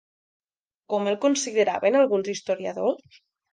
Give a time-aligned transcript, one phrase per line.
[0.93, 3.25] Com el consideraven alguns historiadors?